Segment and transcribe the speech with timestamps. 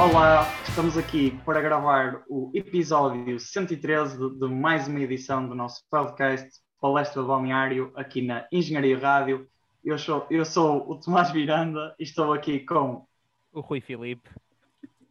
[0.00, 5.82] Olá, estamos aqui para gravar o episódio 113 de, de mais uma edição do nosso
[5.90, 6.48] podcast
[6.80, 9.46] Palestra do Balneário aqui na Engenharia Rádio.
[9.84, 13.06] Eu sou, eu sou o Tomás Miranda e estou aqui com
[13.52, 14.30] o Rui Filipe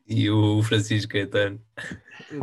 [0.08, 1.62] e o Francisco Caetano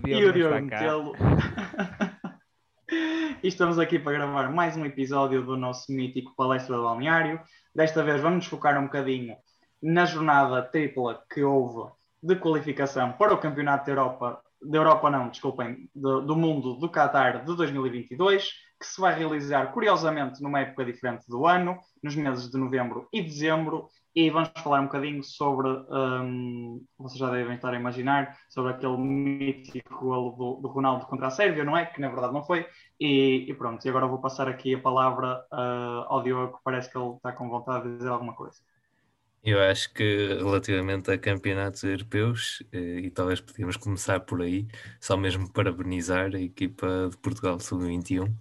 [0.07, 1.15] e o Diogo Metelo.
[3.43, 7.41] e estamos aqui para gravar mais um episódio do nosso mítico Palestra do Balneário.
[7.75, 9.35] Desta vez vamos nos focar um bocadinho
[9.83, 11.91] na jornada tripla que houve
[12.23, 16.91] de qualificação para o Campeonato da Europa, da Europa não, desculpem, do, do mundo do
[16.91, 22.51] Qatar de 2022, que se vai realizar curiosamente numa época diferente do ano, nos meses
[22.51, 27.75] de novembro e dezembro, e vamos falar um bocadinho sobre, um, vocês já devem estar
[27.75, 31.85] a imaginar, sobre aquele mítico golo do, do, Ronaldo contra a Sérvia, não é?
[31.85, 32.67] Que na verdade não foi.
[32.99, 36.97] E, e pronto, e agora vou passar aqui a palavra uh, ao Diogo, parece que
[36.97, 38.59] ele está com vontade de dizer alguma coisa.
[39.47, 40.03] Eu acho que
[40.39, 44.67] relativamente a campeonatos europeus, eh, e talvez podíamos começar por aí,
[45.01, 48.35] só mesmo parabenizar a equipa de Portugal Sub-21,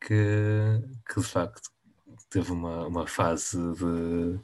[0.00, 1.70] que, que de facto
[2.28, 4.40] teve uma, uma fase de,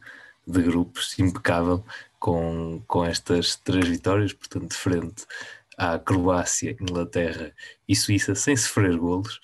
[0.47, 1.85] de grupos impecável
[2.19, 5.27] com, com estas três vitórias, portanto, frente
[5.77, 7.53] à Croácia, Inglaterra
[7.89, 9.41] e Suíça, sem sofrer golos.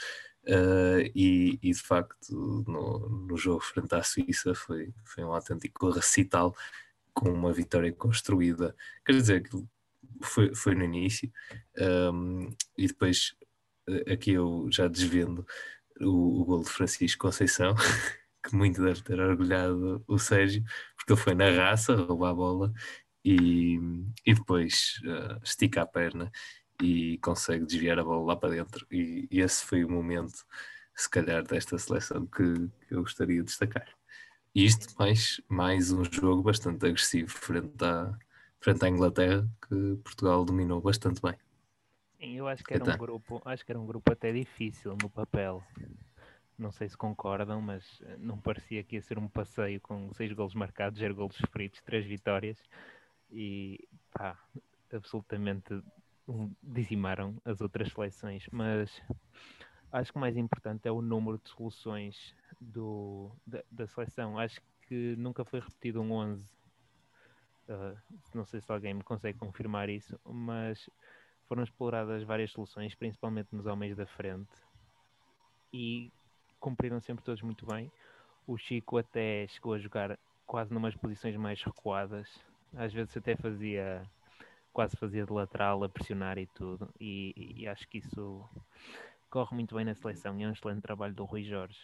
[0.49, 5.91] Uh, e, e, de facto no, no, jogo frente à Suíça foi, foi um autêntico
[5.91, 6.57] recital
[7.13, 9.43] com uma vitória construída, quer dizer,
[10.23, 11.31] foi, foi no início
[12.13, 13.35] um, e depois
[13.89, 15.47] eh, aqui eu já desvendo
[16.01, 17.75] o, o gol de Francisco Conceição
[18.43, 20.65] que muito deve ter orgulhado o Sérgio,
[20.97, 22.73] porque ele foi na raça, roubar a bola
[23.25, 23.79] e,
[24.25, 26.31] e depois uh, estica a perna
[26.83, 28.87] e consegue desviar a bola lá para dentro.
[28.91, 30.45] E, e esse foi o momento,
[30.95, 33.89] se calhar, desta seleção que, que, eu gostaria de destacar.
[34.55, 38.17] E isto mais, mais um jogo bastante agressivo frente à,
[38.61, 41.35] frente à Inglaterra, que Portugal dominou bastante bem.
[42.19, 45.09] Sim, eu acho que era um grupo, acho que era um grupo até difícil no
[45.09, 45.63] papel.
[46.59, 50.33] Não sei se concordam, mas eh, não parecia que ia ser um passeio com seis
[50.33, 52.59] golos marcados, zero golos sofridos, três vitórias
[53.31, 54.37] e pá,
[54.93, 55.81] absolutamente
[56.63, 59.03] dizimaram as outras seleções, mas
[59.93, 64.39] acho que o mais importante é o número de soluções do, da, da seleção.
[64.39, 66.45] Acho que nunca foi repetido um 11.
[67.69, 67.95] Uh, ah,
[68.35, 70.89] não sei se alguém me consegue confirmar isso, mas
[71.47, 74.51] foram exploradas várias soluções, principalmente nos homens da frente,
[75.73, 76.11] e
[76.61, 77.91] cumpriram sempre todos muito bem.
[78.47, 82.29] O Chico até chegou a jogar quase numas posições mais recuadas,
[82.75, 84.03] às vezes até fazia
[84.79, 86.89] quase fazia de lateral a pressionar e tudo.
[87.01, 88.49] E, e, acho que isso
[89.29, 91.81] corre muito bem na seleção e é um excelente trabalho do Rui Jorge.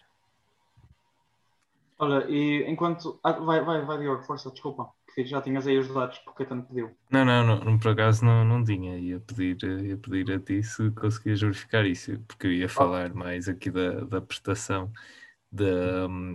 [1.98, 3.18] Olha, e enquanto.
[3.24, 6.68] Ah, vai, vai, vai, Diogo, força, desculpa, que já tinhas aí os dados porque tanto
[6.68, 6.96] pediu.
[7.10, 8.96] Não, não, não, por acaso não, não tinha.
[8.96, 13.18] Ia pedir, ia pedir a ti se conseguias verificar isso, porque eu ia falar oh.
[13.18, 14.88] mais aqui da, da prestação
[15.50, 15.64] de,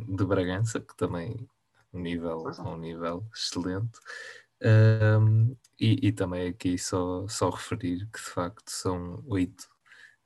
[0.09, 1.47] de Bragança, que também
[1.93, 3.97] um nível, um nível excelente.
[4.61, 9.67] Um, e, e, também aqui só, só referir que de facto são oito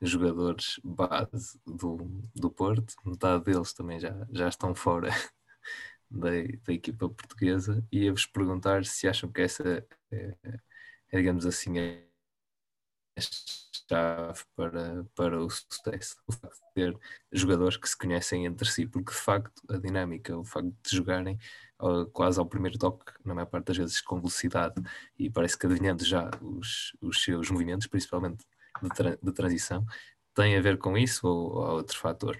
[0.01, 1.97] jogadores base do,
[2.35, 5.09] do Porto, metade deles também já, já estão fora
[6.09, 6.29] da,
[6.65, 12.07] da equipa portuguesa, e ia-vos perguntar se acham que essa é, é digamos assim, é
[12.07, 12.12] a
[13.89, 16.99] chave para, para o sucesso, o facto de ter
[17.31, 21.37] jogadores que se conhecem entre si, porque de facto a dinâmica, o facto de jogarem
[22.13, 24.81] quase ao primeiro toque, na maior parte das vezes com velocidade,
[25.17, 28.45] e parece que adivinhando já os, os seus movimentos, principalmente
[28.81, 29.85] de, tra de transição,
[30.33, 32.39] tem a ver com isso ou, ou outro fator?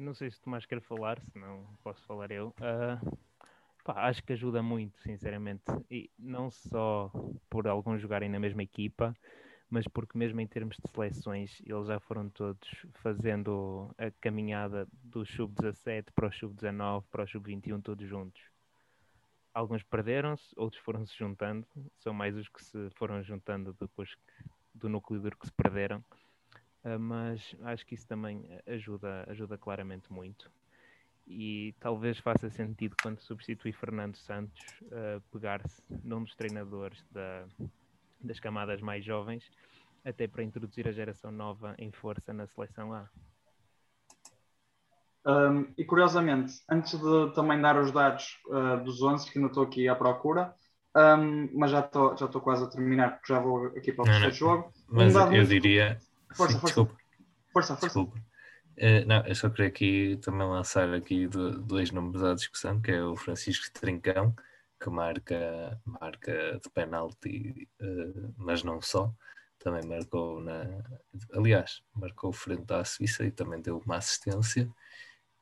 [0.00, 2.48] Não sei se o Tomás quer falar, se não posso falar eu.
[2.58, 3.18] Uh,
[3.86, 5.62] pá, acho que ajuda muito, sinceramente.
[5.88, 7.10] E não só
[7.48, 9.16] por alguns jogarem na mesma equipa,
[9.70, 15.24] mas porque mesmo em termos de seleções, eles já foram todos fazendo a caminhada do
[15.24, 18.42] sub-17 para o sub-19, para o sub-21, todos juntos.
[19.54, 21.66] Alguns perderam-se, outros foram-se juntando,
[21.96, 24.10] são mais os que se foram juntando depois
[24.74, 26.04] do núcleo duro que se perderam,
[26.84, 30.50] uh, mas acho que isso também ajuda, ajuda claramente muito.
[31.26, 37.44] E talvez faça sentido quando substitui Fernando Santos uh, pegar-se num dos treinadores da,
[38.20, 39.50] das camadas mais jovens,
[40.04, 43.08] até para introduzir a geração nova em força na seleção A.
[45.26, 49.64] Um, e curiosamente, antes de também dar os dados uh, dos 11, que não estou
[49.64, 50.54] aqui à procura,
[50.96, 54.32] um, mas já estou já quase a terminar, porque já vou aqui para o terceiro
[54.32, 54.72] jogo.
[54.88, 55.48] Mas um eu muito...
[55.48, 55.98] diria.
[56.32, 56.66] Força, Sim, força.
[56.66, 56.96] Desculpa.
[57.52, 57.86] Força, força.
[57.86, 58.25] Desculpa.
[58.78, 63.02] Uh, não, eu só queria aqui também lançar aqui dois nomes à discussão, que é
[63.02, 64.34] o Francisco Trincão,
[64.80, 69.12] que marca, marca de penalti, uh, mas não só.
[69.58, 70.64] Também marcou na.
[71.32, 74.68] Aliás, marcou frente à Suíça e também deu uma assistência.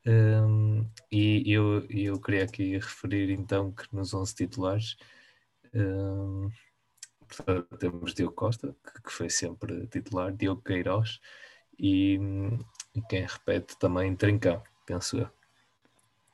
[0.07, 4.95] Um, e eu, eu queria aqui referir então que nos 11 titulares
[5.75, 6.49] um,
[7.27, 11.19] portanto, temos Diogo Costa, que, que, foi sempre titular, Diogo Queiroz
[11.77, 12.17] e,
[12.95, 15.29] e quem repete também Trincão, penso eu.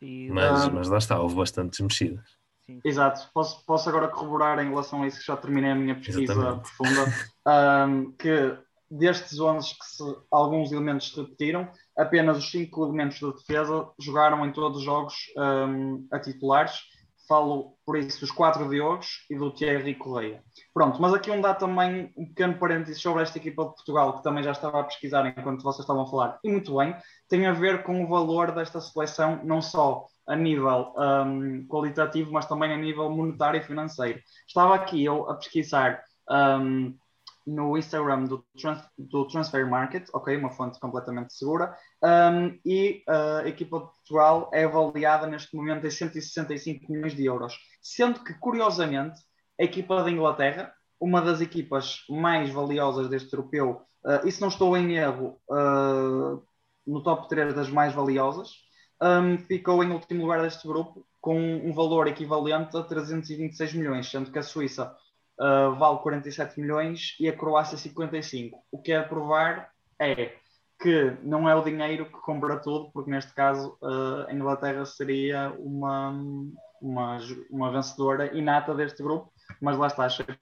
[0.02, 2.26] E, mas, mas lá está, houve bastantes mexidas.
[2.66, 2.80] Sim.
[2.86, 6.22] Exato, posso, posso agora corroborar em relação a isso que já terminei a minha pesquisa
[6.22, 6.62] Exatamente.
[6.62, 7.14] profunda,
[7.88, 8.58] um, que
[8.90, 14.46] destes 11 que se, alguns elementos se repetiram, apenas os 5 elementos da defesa jogaram
[14.46, 16.74] em todos os jogos um, a titulares.
[17.32, 20.44] Falo por isso dos quatro Diogos e do Thierry Correia.
[20.74, 24.24] Pronto, mas aqui um dá também um pequeno parênteses sobre esta equipa de Portugal, que
[24.24, 26.94] também já estava a pesquisar enquanto vocês estavam a falar, e muito bem,
[27.30, 32.46] tem a ver com o valor desta seleção, não só a nível um, qualitativo, mas
[32.48, 34.20] também a nível monetário e financeiro.
[34.46, 36.94] Estava aqui eu a pesquisar um,
[37.46, 43.46] no Instagram do, trans, do, Transfer Market, ok, uma fonte completamente segura, um, e uh,
[43.46, 48.34] a equipa de Portugal é avaliada neste momento em 165 milhões de euros, sendo que,
[48.36, 49.20] curiosamente,
[49.60, 54.50] a equipa da Inglaterra, uma das equipas mais valiosas deste europeu, uh, e se não
[54.50, 56.44] estou em erro, uh,
[56.86, 58.50] no top 3 das mais valiosas,
[59.02, 64.32] um, ficou em último lugar deste grupo com um valor equivalente a 326 milhões, sendo
[64.32, 64.96] que a Suíça
[65.42, 68.58] uh, vale 47 milhões e a Croácia 55.
[68.72, 70.34] O que é a provar é
[70.80, 75.54] que não é o dinheiro que compra tudo, porque neste caso uh, a Inglaterra seria
[75.60, 76.10] uma,
[76.82, 77.18] uma,
[77.52, 80.38] uma vencedora inata deste grupo, mas lá está, achei que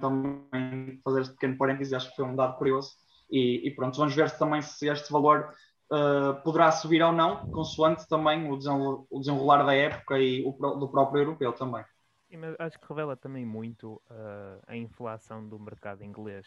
[0.00, 2.90] também fazer este pequeno parênteses, acho que foi um dado curioso.
[3.30, 5.54] E, e pronto, vamos ver se também se este valor
[5.92, 8.58] uh, poderá subir ou não, consoante também o,
[9.18, 11.84] desenrolar da época e o, do próprio europeu também.
[12.28, 16.46] Sim, mas acho que revela também muito uh, a inflação do mercado inglês.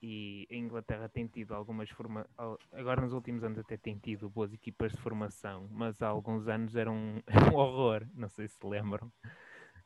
[0.00, 2.28] E a Inglaterra tem tido algumas forma
[2.70, 6.76] agora nos últimos anos até tem tido boas equipas de formação, mas há alguns anos
[6.76, 7.20] era um,
[7.52, 9.10] um horror, não sei se lembram.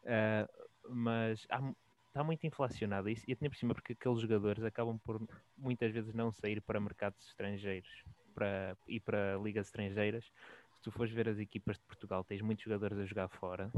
[0.03, 1.73] Uh, mas há,
[2.09, 5.27] está muito inflacionado isso, e até por cima porque aqueles jogadores acabam por
[5.57, 8.05] muitas vezes não sair para mercados estrangeiros
[8.35, 10.31] para, e para ligas estrangeiras.
[10.75, 13.73] Se tu fores ver as equipas de Portugal, tens muitos jogadores a jogar fora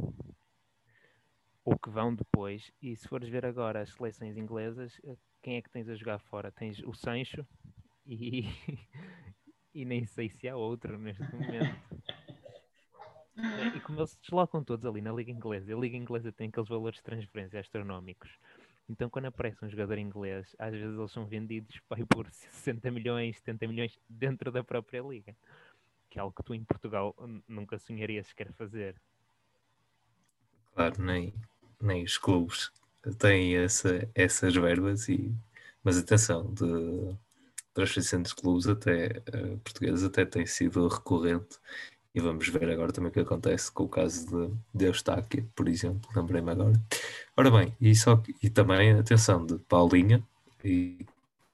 [1.64, 5.62] ou que vão depois, e se fores ver agora as seleções inglesas, eh, quem é
[5.62, 6.50] que tens a jogar fora?
[6.50, 7.46] Tens o Sancho
[8.06, 8.44] e,
[9.74, 12.02] e nem sei se há outro neste momento.
[13.76, 16.68] E como eles se deslocam todos ali na Liga Inglesa, a Liga Inglesa tem aqueles
[16.68, 18.30] valores de transferência astronómicos.
[18.88, 23.36] Então, quando aparece um jogador inglês, às vezes eles são vendidos pai, por 60 milhões,
[23.38, 25.34] 70 milhões dentro da própria Liga,
[26.10, 27.14] que é algo que tu em Portugal
[27.48, 29.00] nunca sonharias sequer fazer.
[30.74, 31.34] Claro, nem,
[31.82, 32.70] nem os clubes
[33.18, 35.32] têm essa, essas verbas, e,
[35.82, 37.14] mas atenção, de
[37.74, 41.58] transferência entre clubes até uh, portugueses até tem sido recorrente
[42.14, 45.66] e vamos ver agora também o que acontece com o caso de, de Eustáquio, por
[45.66, 46.78] exemplo, lembrei-me agora.
[47.36, 50.22] Ora bem, e, só, e também atenção de Paulinha,
[50.62, 51.06] e,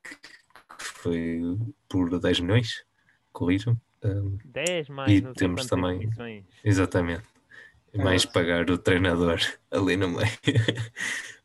[0.02, 1.40] que foi
[1.88, 2.84] por 10 milhões,
[3.32, 3.80] corrijam.
[4.02, 6.10] Um, 10 mais e temos também
[6.64, 7.24] exatamente
[7.94, 9.38] mais pagar o treinador
[9.70, 10.30] ali no meio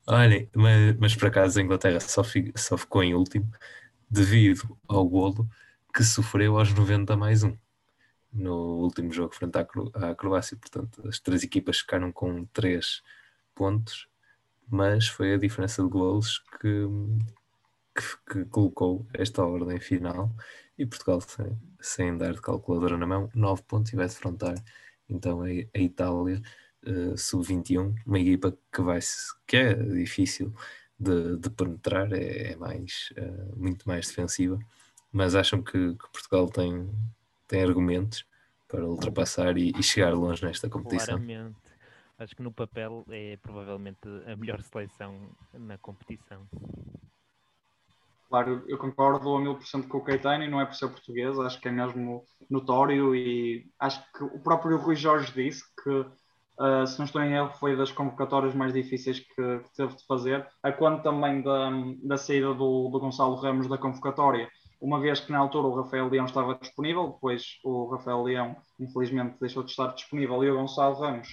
[0.07, 2.23] olhem mas, mas por acaso a Inglaterra só,
[2.55, 3.49] só ficou em último
[4.09, 5.47] devido ao golo
[5.93, 7.57] que sofreu aos 90 mais um
[8.33, 10.57] no último jogo frente à, Cro à Croácia.
[10.57, 13.01] Portanto, as três equipas ficaram com três
[13.53, 14.07] pontos,
[14.67, 16.87] mas foi a diferença de golos que,
[17.95, 20.31] que, que colocou esta ordem final.
[20.77, 24.55] E Portugal, sem, sem dar de calculadora na mão, nove pontos e vai defrontar
[25.13, 26.41] então a, Itália
[26.85, 28.99] uh, sub-21, uma equipa que, vai,
[29.47, 30.53] que é difícil
[30.99, 34.59] de, de penetrar, é, é mais, uh, muito mais defensiva,
[35.11, 36.89] mas acham que, que Portugal tem
[37.53, 38.25] tem argumentos
[38.67, 41.19] para ultrapassar e, e chegar longe nesta competição.
[41.19, 41.61] Claramente.
[42.17, 46.47] Acho que no papel é provavelmente a melhor seleção na competição.
[48.33, 51.37] Claro, eu concordo a mil por cento com o Keitani, não é por ser português,
[51.37, 56.87] acho que é mesmo notório e acho que o próprio Rui Jorge disse que, uh,
[56.87, 60.47] se não estou em erro, foi das convocatórias mais difíceis que, que teve de fazer,
[60.63, 61.69] a quando também da,
[62.01, 64.49] da saída do, do Gonçalo Ramos da convocatória.
[64.81, 69.37] Uma vez que na altura o Rafael Leão estava disponível, depois o Rafael Leão infelizmente
[69.39, 71.27] deixou de estar disponível e o Gonçalo Ramos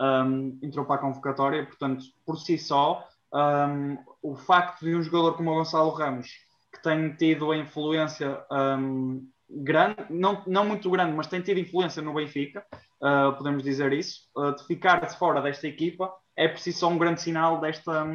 [0.00, 5.36] um, entrou para a convocatória, portanto, por si só, um, o facto de um jogador
[5.36, 6.45] como o Gonçalo Ramos,
[6.76, 12.02] que tem tido a influência um, grande, não, não muito grande, mas tem tido influência
[12.02, 12.64] no Benfica,
[13.00, 16.98] uh, podemos dizer isso, uh, de ficar de fora desta equipa é preciso só um
[16.98, 18.06] grande sinal desta,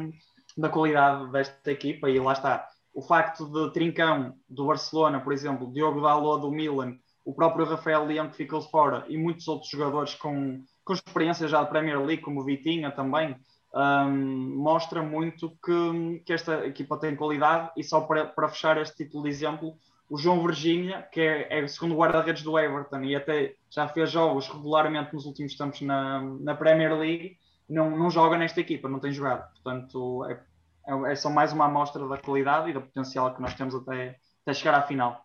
[0.56, 2.66] da qualidade desta equipa e lá está.
[2.94, 8.04] O facto de Trincão do Barcelona, por exemplo, Diogo Dalot do Milan, o próprio Rafael
[8.04, 12.22] Leão que ficou fora e muitos outros jogadores com, com experiência já da Premier League,
[12.22, 13.36] como Vitinha também,
[13.74, 19.04] um, mostra muito que, que esta equipa tem qualidade e só para, para fechar este
[19.04, 19.76] título de exemplo,
[20.08, 24.10] o João Virgínia, que é, é o segundo guarda-redes do Everton e até já fez
[24.10, 27.38] jogos regularmente nos últimos tempos na, na Premier League,
[27.68, 29.50] não, não joga nesta equipa, não tem jogado.
[29.52, 30.40] Portanto, é,
[30.86, 34.18] é, é só mais uma amostra da qualidade e do potencial que nós temos até,
[34.42, 35.24] até chegar à final.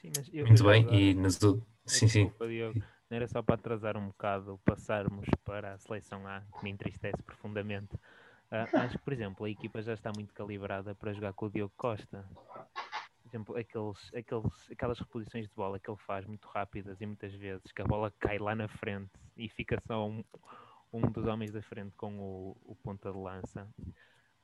[0.00, 1.38] Sim, eu, Muito bem, e nas
[1.84, 2.32] Sim, sim.
[3.14, 7.94] Era só para atrasar um bocado, passarmos para a seleção A, que me entristece profundamente.
[7.94, 11.50] Uh, acho que, por exemplo, a equipa já está muito calibrada para jogar com o
[11.50, 12.24] Diogo Costa
[13.32, 17.72] exemplo, aqueles, aqueles, aquelas reposições de bola que ele faz muito rápidas e muitas vezes
[17.72, 20.22] que a bola cai lá na frente e fica só um,
[20.92, 23.66] um dos homens da frente com o, o ponta de lança.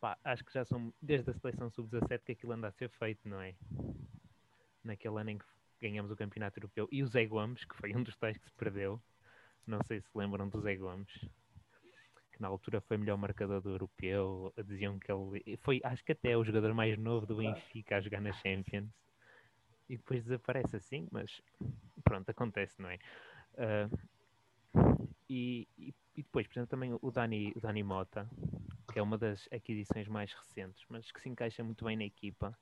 [0.00, 3.28] Pá, acho que já são desde a seleção sub-17 que aquilo anda a ser feito,
[3.28, 3.54] não é?
[4.82, 5.44] Naquele ano em que
[5.80, 6.88] ganhamos o campeonato europeu.
[6.90, 9.00] E o Zé Gomes, que foi um dos tais que se perdeu.
[9.66, 11.12] Não sei se lembram do Zé Gomes
[12.38, 14.54] que na altura foi melhor marcador do europeu.
[14.64, 18.20] Diziam que ele foi, acho que até o jogador mais novo do Benfica a jogar
[18.20, 18.88] na Champions.
[19.88, 21.42] E depois desaparece assim, mas
[22.04, 22.98] pronto, acontece, não é?
[23.54, 23.98] Uh,
[25.28, 28.28] e, e, e, depois, por exemplo, também o Dani, o Dani Mota,
[28.92, 32.56] que é uma das aquisições mais recentes, mas que se encaixa muito bem na equipa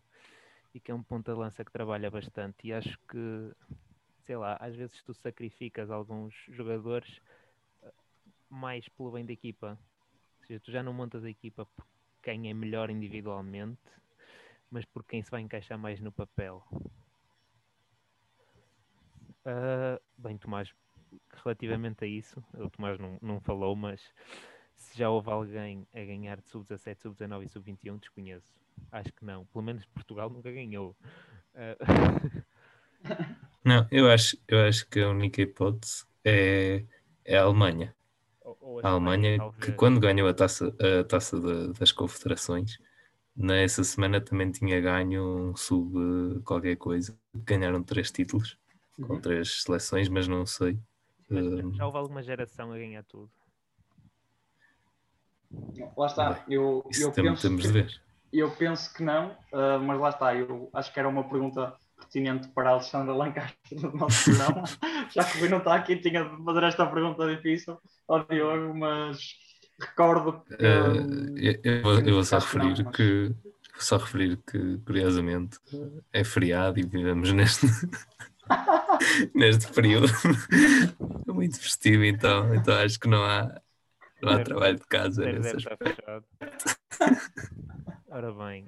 [0.74, 2.66] e que é um ponta de lança que trabalha bastante.
[2.66, 3.52] E acho que,
[4.20, 7.20] sei lá, às vezes tu sacrificas alguns jogadores
[8.48, 9.78] mais pelo bem da equipa.
[10.40, 11.86] Ou seja, tu já não montas a equipa por
[12.22, 13.80] quem é melhor individualmente,
[14.70, 16.64] mas por quem se vai encaixar mais no papel.
[19.46, 20.74] Uh, bem, Tomás,
[21.44, 24.12] relativamente a isso, o Tomás não, não falou, mas
[24.74, 28.65] se já houve alguém a ganhar de sub-17, sub-19 e sub-21, desconheço.
[28.90, 29.44] Acho que não.
[29.46, 30.96] Pelo menos Portugal nunca ganhou.
[31.54, 32.46] Uh...
[33.64, 36.84] Não, eu acho, eu acho que a única hipótese é,
[37.24, 37.96] é a Alemanha
[38.82, 42.78] a Alemanha, que quando ganhou a taça, a taça de, das confederações,
[43.34, 47.16] nessa semana também tinha ganho um sub qualquer coisa.
[47.34, 48.58] Ganharam três títulos
[48.98, 49.06] uhum.
[49.06, 50.78] com três seleções, mas não sei.
[51.28, 51.74] Mas, uh...
[51.74, 53.30] Já houve alguma geração a ganhar tudo?
[55.96, 58.02] Lá está, Bem, eu, eu penso temos que, de ver.
[58.36, 62.48] Eu penso que não, uh, mas lá está, eu acho que era uma pergunta pertinente
[62.48, 64.64] para a Alexandra Lancaster do nosso programa.
[65.10, 69.18] Já que o não está aqui, tinha de fazer esta pergunta difícil ao Diogo, mas
[69.80, 70.54] recordo que.
[70.54, 72.96] Uh, eu, eu, vou, eu, vou só referir que, não, mas...
[72.96, 73.34] que.
[73.78, 75.58] Só referir que, curiosamente,
[76.12, 77.66] é feriado e vivemos neste,
[79.34, 80.08] neste período
[81.26, 83.60] muito festivo, então, então acho que não há,
[84.22, 86.02] não há trabalho de casa nesse aspecto.
[88.16, 88.66] Ora bem,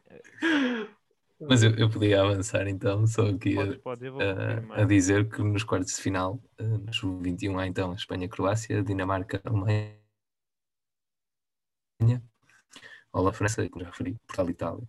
[1.41, 6.03] mas eu, eu podia avançar então, só aqui a, a, dizer que nos quartos de
[6.03, 9.97] final, uh, no sub-21 há então Espanha-Croácia, Dinamarca, Alemanha,
[13.11, 14.87] Olá França, como já referi, Portugal e Itália.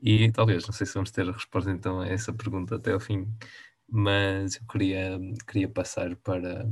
[0.00, 3.00] E talvez, não sei se vamos ter a resposta então a essa pergunta até ao
[3.00, 3.26] fim,
[3.88, 6.70] mas eu queria, queria passar para.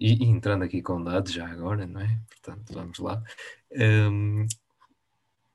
[0.00, 2.18] E, e entrando aqui com dados já agora, não é?
[2.30, 3.22] Portanto, vamos lá.
[3.72, 4.46] Um,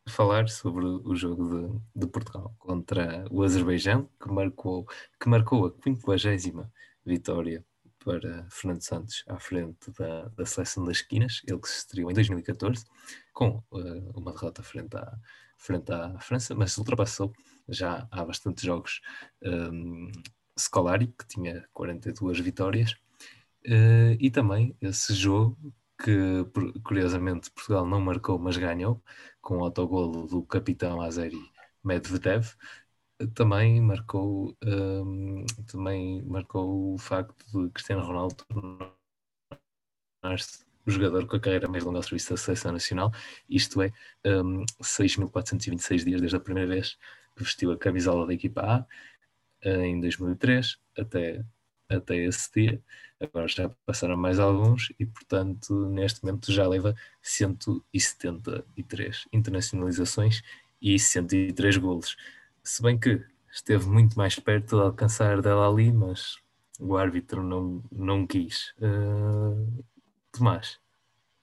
[0.07, 4.85] falar sobre o jogo de, de, Portugal contra o Azerbaijão, que marcou,
[5.19, 6.71] que marcou a 50
[7.05, 7.65] vitória
[8.03, 12.13] para Fernando Santos à frente da, da seleção das esquinas, ele que se estreou em
[12.13, 12.85] 2014,
[13.33, 15.11] com uh, uma derrota frente à,
[15.57, 17.33] frente à França, mas ultrapassou
[17.67, 19.01] já há bastantes jogos
[19.41, 20.11] um,
[20.57, 22.91] Scolari, que tinha 42 vitórias,
[23.65, 25.57] uh, e também esse jogo
[25.97, 26.45] que
[26.83, 29.01] curiosamente Portugal não marcou, mas ganhou,
[29.41, 31.39] com o autogolo do capitão Azeri
[31.83, 32.47] Medvedev,
[33.33, 38.35] também marcou, um, também marcou o facto de Cristiano Ronaldo
[40.21, 43.11] tornar-se o jogador com a carreira mais longa ao serviço da seleção nacional,
[43.49, 43.91] isto é,
[44.25, 46.97] um, 6.426 dias desde a primeira vez
[47.35, 48.85] que vestiu a camisola da equipa A,
[49.67, 51.43] em 2003, até,
[51.89, 52.81] até esse dia
[53.19, 60.41] agora já passaram mais alguns e, portanto, neste momento já leva 173 internacionalizações
[60.81, 62.17] e 103 golos.
[62.63, 66.37] Se bem que esteve muito mais perto de alcançar dela ali, mas
[66.79, 68.73] o árbitro não, não quis.
[68.79, 69.83] Uh,
[70.31, 70.79] Tomás,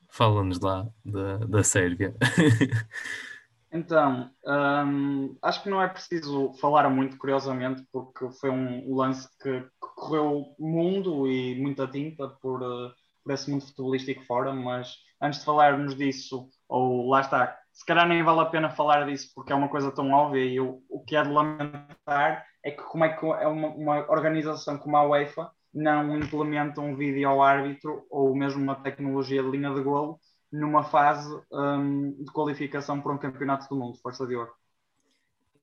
[0.09, 2.15] fala-nos lá da, da Sérvia.
[3.73, 9.61] Então, hum, acho que não é preciso falar muito, curiosamente, porque foi um lance que,
[9.63, 12.93] que correu mundo e muita tinta por, uh,
[13.25, 18.07] por esse mundo futebolístico fora, mas antes de falarmos disso, ou lá está, se calhar
[18.07, 21.03] nem vale a pena falar disso porque é uma coisa tão óbvia e o, o
[21.05, 25.07] que é de lamentar é que como é que é uma, uma organização como a
[25.09, 30.21] UEFA não implementa um vídeo ao árbitro ou mesmo uma tecnologia de linha de golo
[30.53, 34.53] numa fase um, de qualificação para um campeonato do mundo, Força de Ouro.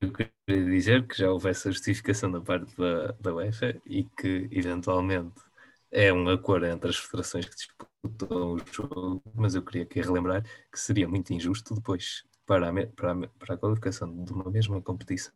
[0.01, 4.47] Eu queria dizer que já houve essa justificação da parte da, da UEFA e que
[4.51, 5.41] eventualmente
[5.91, 10.43] é um acordo entre as federações que disputam o jogo, mas eu queria aqui relembrar
[10.71, 14.81] que seria muito injusto depois para a, para a, para a qualificação de uma mesma
[14.81, 15.33] competição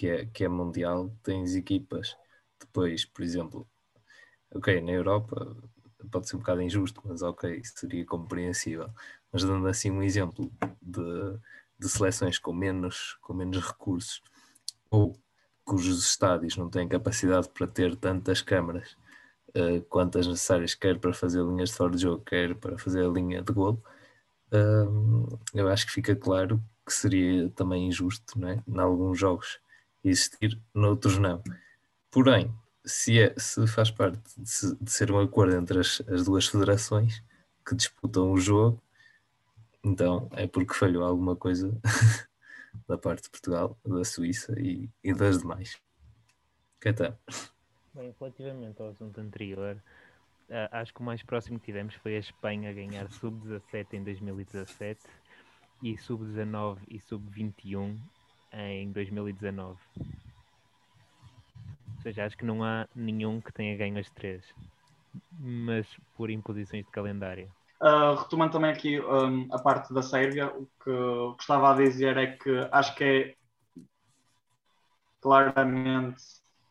[0.00, 2.16] que é, que é mundial, tens equipas
[2.58, 3.68] depois, por exemplo,
[4.54, 5.56] ok, na Europa
[6.10, 8.90] pode ser um bocado injusto, mas ok, seria compreensível.
[9.32, 10.50] Mas dando assim um exemplo
[10.82, 11.38] de,
[11.78, 14.22] de seleções com menos, com menos recursos
[14.90, 15.16] ou
[15.64, 18.96] cujos estádios não têm capacidade para ter tantas câmaras
[19.56, 23.08] uh, quantas necessárias, quer para fazer linhas de fora de jogo, quer para fazer a
[23.08, 23.82] linha de golo,
[24.52, 28.62] uh, eu acho que fica claro que seria também injusto, não é?
[28.66, 29.60] Em alguns jogos
[30.02, 31.42] existir, noutros não.
[32.10, 32.52] Porém,
[32.84, 37.22] se, é, se faz parte de, de, ser um acordo entre as, as duas federações
[37.66, 38.82] que disputam o jogo,
[39.84, 41.78] então é porque falhou alguma coisa
[42.88, 45.80] da parte de Portugal, da Suíça e, e das demais.
[46.96, 47.18] Tal?
[47.94, 49.82] Bem, relativamente ao assunto anterior,
[50.70, 55.00] acho que o mais próximo que tivemos foi a Espanha ganhar sub-17 em 2017
[55.82, 57.98] e sub-19 e sub-21
[58.52, 59.78] em 2019.
[62.00, 64.42] Ou seja, acho que não há nenhum que tenha ganho as três,
[65.38, 67.52] mas por imposições de calendário.
[67.78, 70.90] Uh, retomando também aqui um, a parte da Sérvia, o que
[71.36, 73.34] gostava a dizer é que acho que é
[75.20, 76.22] claramente.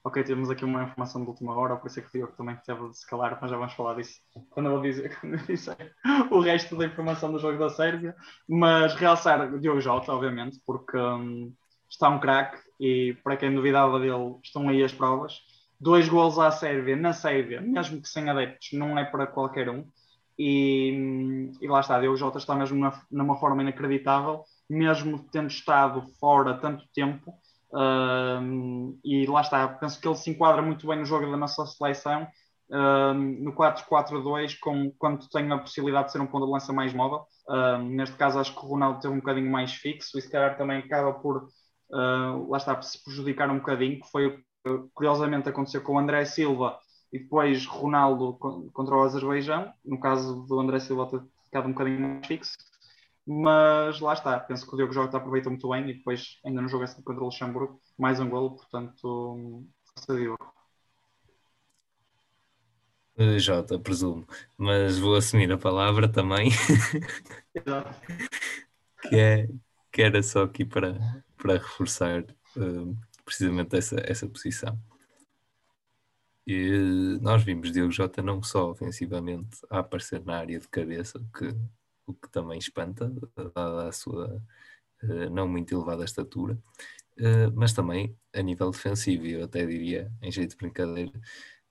[0.04, 2.56] Ok, temos aqui uma informação de última hora, por isso é que o Diogo também
[2.66, 5.94] teve de se calar, mas já vamos falar disso quando eu, dizer, quando eu disser
[6.32, 8.16] o resto da informação do jogo da Sérvia.
[8.48, 11.54] Mas realçar Diogo Jota, obviamente, porque um,
[11.90, 15.42] está um craque e para quem duvidava dele, estão aí as provas.
[15.80, 19.86] Dois gols à Sérvia, na Sérvia, mesmo que sem adeptos, não é para qualquer um.
[20.38, 26.06] E, e lá está, Diogo Jota está mesmo na, numa forma inacreditável, mesmo tendo estado
[26.20, 27.34] fora tanto tempo.
[27.72, 31.66] Uh, e lá está, penso que ele se enquadra muito bem no jogo da nossa
[31.66, 32.28] seleção,
[32.72, 34.58] uh, no 4-4-2,
[34.98, 37.26] quando tem a possibilidade de ser um ponto de lança mais móvel.
[37.48, 40.58] Uh, neste caso, acho que o Ronaldo teve um bocadinho mais fixo e se calhar
[40.58, 41.48] também acaba por
[41.92, 44.44] uh, lá está, se prejudicar um bocadinho, que foi o que
[44.94, 46.78] curiosamente aconteceu com o André Silva
[47.12, 48.34] e depois Ronaldo
[48.74, 52.58] contra o Azerbaijão, no caso do André Silva ter ficado um bocadinho mais fixo,
[53.26, 56.68] mas lá está, penso que o Diogo Jota aproveitou muito bem e depois ainda no
[56.68, 60.54] jogo assim contra o Luxemburgo, mais um golo, portanto, força Diogo.
[63.38, 64.26] Jota, presumo,
[64.58, 66.52] mas vou assumir a palavra também.
[69.10, 69.48] que, é,
[69.92, 70.98] que era só aqui para,
[71.40, 72.24] para reforçar
[72.58, 74.78] uh, precisamente essa, essa posição.
[76.46, 81.56] E nós vimos Diogo Jota não só ofensivamente a aparecer na área de cabeça, que,
[82.06, 83.12] o que também espanta,
[83.56, 84.42] dada a sua
[85.04, 86.58] uh, não muito elevada estatura,
[87.20, 89.26] uh, mas também a nível defensivo.
[89.26, 91.14] Eu até diria, em jeito de brincadeira,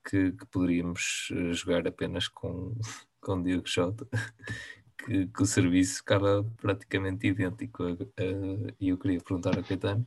[0.09, 2.75] que, que poderíamos jogar apenas com,
[3.21, 4.07] com Diogo Jota
[5.09, 7.83] que, que o serviço ficava praticamente idêntico.
[8.79, 10.05] E eu queria perguntar ao Caetano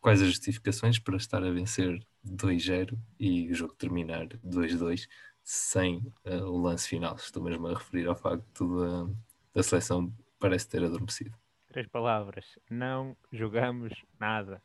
[0.00, 5.06] quais as justificações para estar a vencer 2-0 e o jogo terminar 2-2
[5.42, 7.16] sem uh, o lance final.
[7.16, 9.14] Estou mesmo a referir ao facto da,
[9.54, 11.36] da seleção parece ter adormecido.
[11.68, 12.58] Três palavras.
[12.70, 14.62] Não jogamos nada.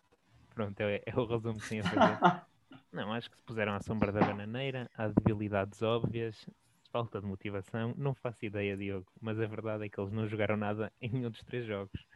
[0.53, 2.45] Pronto, é, é o resumo que tinha a fazer.
[2.93, 6.47] Não, acho que se puseram à sombra da bananeira, há debilidades óbvias,
[6.95, 10.55] falta de motivação, não faço ideia, Diogo, mas a verdade é que eles não jogaram
[10.55, 12.07] nada em nenhum dos três jogos.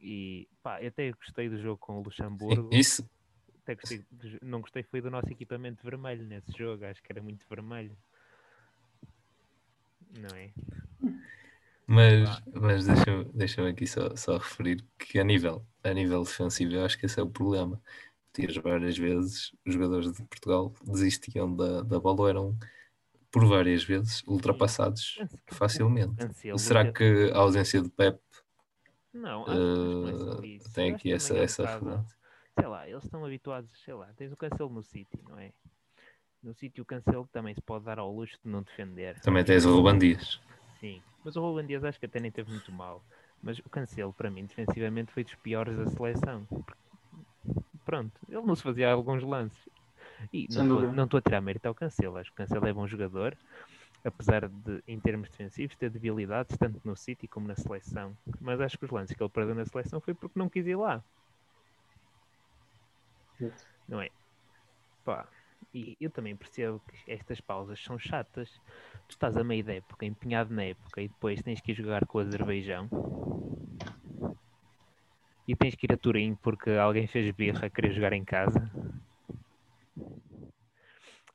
[0.00, 2.68] E pá, eu até gostei do jogo com o Luxemburgo.
[2.72, 3.08] Isso.
[3.62, 4.04] Até gostei,
[4.42, 7.96] não gostei foi do nosso equipamento vermelho nesse jogo, acho que era muito vermelho.
[10.18, 10.50] Não é?
[11.86, 16.84] Mas, mas deixa-me deixa aqui só, só referir que a nível, a nível defensivo eu
[16.84, 17.80] acho que esse é o problema.
[18.32, 22.58] Tias várias vezes os jogadores de Portugal desistiam da, da bola ou eram
[23.36, 25.18] por várias vezes ultrapassados
[25.48, 26.16] facilmente.
[26.56, 28.18] Será que a ausência de Pep
[29.12, 30.40] não, uh,
[30.72, 32.02] tem aqui essa, é essa
[32.58, 35.52] Sei lá, eles estão habituados, sei lá, tens o cancelo no City, não é?
[36.42, 39.20] No City o cancelo também se pode dar ao luxo de não defender.
[39.20, 40.40] Também tens o Ruban Dias.
[40.80, 43.04] Sim, mas o Ruban Dias acho que até nem teve muito mal.
[43.42, 46.48] Mas o Cancelo, para mim, defensivamente foi dos piores da seleção.
[47.84, 49.68] Pronto, ele não se fazia alguns lances.
[50.32, 53.36] E não estou a tirar mérito ao Cancelo, acho que o Cancelo é bom jogador,
[54.04, 58.16] apesar de, em termos defensivos, ter debilidades tanto no City como na seleção.
[58.40, 60.76] Mas acho que os lances que ele perdeu na seleção foi porque não quis ir
[60.76, 61.02] lá.
[63.88, 64.10] Não é?
[65.04, 65.28] Pá,
[65.72, 68.50] e eu também percebo que estas pausas são chatas.
[69.08, 72.06] Tu estás a meio da época, empenhado na época, e depois tens que ir jogar
[72.06, 72.88] com o Azerbaijão.
[75.46, 78.70] E tens que ir a Turim porque alguém fez birra a querer jogar em casa.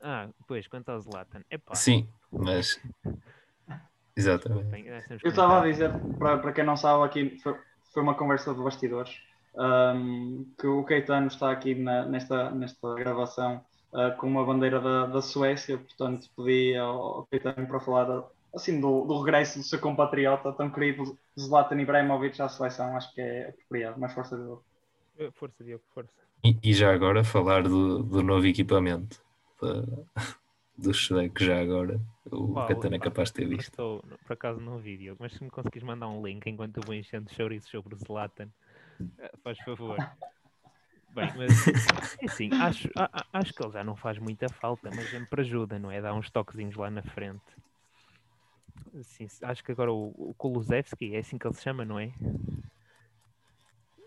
[0.02, 1.42] Ah, pois, quanto ao Zlatan.
[1.50, 1.76] Epá.
[1.76, 2.82] Sim, mas.
[4.16, 4.88] Exatamente.
[5.24, 7.58] Eu estava a dizer, para, para quem não sabe, aqui foi,
[7.94, 9.22] foi uma conversa de bastidores.
[9.54, 15.08] Um, que o Keitano está aqui na, nesta, nesta gravação uh, com uma bandeira da,
[15.08, 18.24] da Suécia, portanto pedi ao Caetano para falar
[18.56, 23.20] assim do, do, regresso do seu compatriota tão querido Zlatan Ibrahimovic à seleção, acho que
[23.20, 24.64] é apropriado, mais força de Diogo.
[25.34, 26.12] Força, Diogo, força.
[26.46, 29.22] E, e, já agora falar do, do novo equipamento
[30.78, 33.69] dos suecos já agora, o Uau, Catana é capaz de ter visto.
[33.69, 36.84] Estou, por acaso não vi, Diogo, mas se me conseguires mandar um link enquanto eu
[36.86, 38.50] vou enchendo chouriços sobre o Zlatan,
[39.19, 39.97] eh, faz favor.
[41.13, 41.52] Bem, mas
[42.24, 42.89] assim, acho,
[43.34, 46.02] acho que ele já não faz muita falta, mas sempre ajuda, não é?
[46.02, 47.43] Dá uns toquezinhos lá na frente.
[48.97, 52.12] Assim, acho que agora o, o Kulusevski é assim que ele se chama, não é?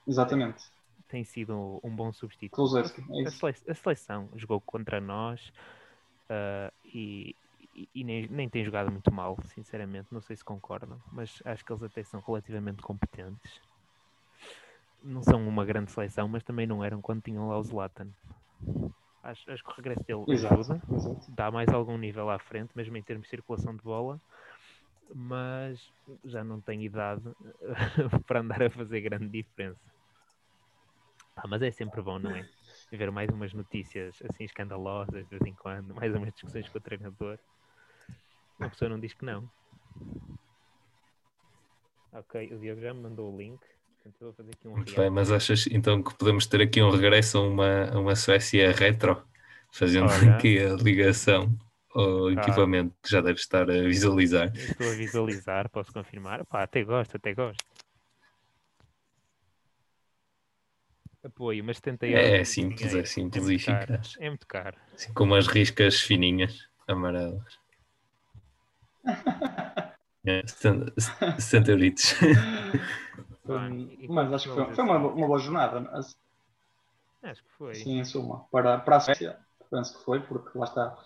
[0.07, 0.65] Exatamente.
[1.09, 2.57] Tem sido um bom substituto.
[2.79, 5.53] É a, sele, a, seleção jogou contra nós
[6.31, 7.37] uh, e,
[7.75, 10.09] e, e nem, nem, tem jogado muito mal, sinceramente.
[10.11, 13.61] Não sei se concordam, mas acho que eles até são relativamente competentes
[15.05, 18.09] não são uma grande seleção, mas também não eram quando tinham lá o Zlatan.
[19.23, 21.31] Acho, acho que o regresso dele exato, ajuda, exato.
[21.31, 24.21] dá mais algum nível à frente, mesmo em termos de circulação de bola,
[25.15, 25.93] mas
[26.25, 27.23] já não tem idade
[28.27, 29.94] para andar a fazer grande diferença.
[31.37, 32.49] Ah, mas é sempre bom, não é?
[32.91, 36.81] Ver mais umas notícias assim escandalosas de vez em quando, mais umas discussões com o
[36.81, 37.39] treinador.
[38.59, 39.51] Uma pessoa não diz que não.
[42.13, 43.61] Ok, o Diogo já me mandou o link.
[44.65, 47.99] Um Muito bem, mas achas então que podemos ter aqui um regresso a uma, a
[47.99, 49.25] uma Suécia retro,
[49.73, 50.35] fazendo Olha.
[50.35, 51.57] aqui a ligação
[51.95, 52.33] ao ah.
[52.33, 54.53] equipamento que já deve estar a visualizar?
[54.55, 56.45] Estou a visualizar, posso confirmar.
[56.45, 57.65] Pá, até gosto, até gosto.
[61.25, 62.15] Apoio, mas tentei.
[62.15, 64.17] É, é simples, é simples é e eficaz.
[64.21, 64.77] É muito caro.
[64.95, 67.59] Assim, com umas riscas fininhas, amarelas.
[70.27, 72.15] é, 60 euritos.
[74.09, 75.89] mas acho que foi, foi uma, uma, boa jornada.
[77.23, 77.75] Acho que foi.
[77.75, 78.45] Sim, em suma.
[78.51, 79.39] Para, para a Suécia,
[79.71, 80.97] penso que foi, porque lá está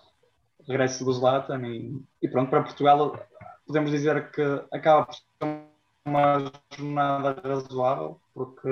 [0.66, 3.16] regresso do Zlatan e, e pronto, para Portugal
[3.66, 5.68] podemos dizer que acaba por ser
[6.04, 8.68] uma jornada razoável, porque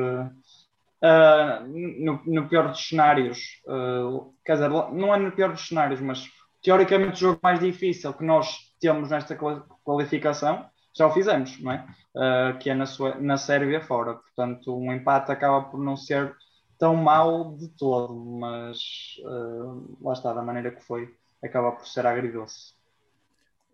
[1.02, 6.00] uh, no, no, pior dos cenários, uh, quer dizer, não é no pior dos cenários,
[6.00, 6.28] mas
[6.62, 9.36] teoricamente o jogo mais difícil que nós temos nesta
[9.84, 11.86] qualificação já o fizemos, não é?
[12.14, 14.14] Uh, que é na, sua, na Sérvia fora.
[14.14, 16.34] Portanto, um empate acaba por não ser
[16.78, 18.78] tão mau de todo, mas
[19.20, 22.74] uh, lá está, da maneira que foi, acaba por ser agridoce.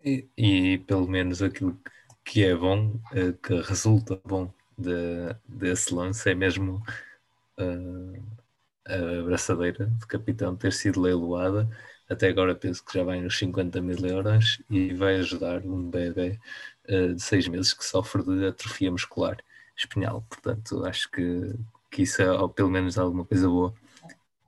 [0.03, 1.79] E, e pelo menos aquilo
[2.25, 2.99] que é bom,
[3.41, 6.81] que resulta bom de, desse lance é mesmo
[7.57, 11.69] a abraçadeira de capitão ter sido leiloada.
[12.09, 16.39] Até agora penso que já vai nos 50 mil euros e vai ajudar um bebê
[16.89, 19.37] uh, de seis meses que sofre de atrofia muscular
[19.75, 20.21] espinhal.
[20.29, 21.53] Portanto, acho que,
[21.89, 23.73] que isso é ou pelo menos alguma coisa boa.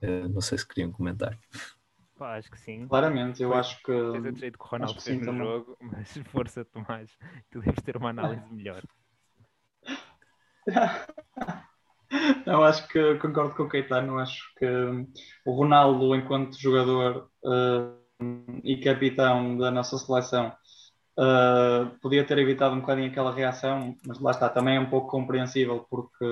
[0.01, 1.37] Uh, não sei se queriam comentar.
[2.17, 2.87] Pá, acho que sim.
[2.87, 3.91] Claramente, eu Foi, acho que.
[3.91, 5.45] Tens o jeito que o Ronaldo fez no também.
[5.45, 7.09] jogo, mas força, Tomás,
[7.49, 8.83] tu deves ter uma análise melhor.
[12.45, 14.19] Não, acho que concordo com o Caetano.
[14.19, 14.65] Acho que
[15.45, 20.53] o Ronaldo, enquanto jogador uh, e capitão da nossa seleção,
[21.17, 25.07] Uh, podia ter evitado um bocadinho aquela reação, mas lá está, também é um pouco
[25.07, 26.25] compreensível, porque,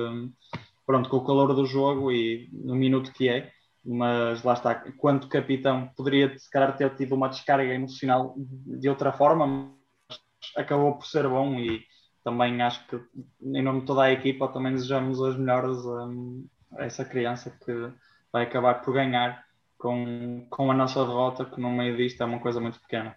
[0.86, 3.50] pronto, com o calor do jogo e no minuto que é,
[3.86, 9.14] mas lá está, quanto capitão, poderia se calhar ter tido uma descarga emocional de outra
[9.14, 10.20] forma, mas
[10.58, 11.86] acabou por ser bom e
[12.24, 13.00] também acho que,
[13.42, 17.92] em nome de toda a equipa, também desejamos as melhores a, a essa criança que
[18.32, 19.44] vai acabar por ganhar
[19.78, 23.16] com, com a nossa derrota, que no meio disto é uma coisa muito pequena.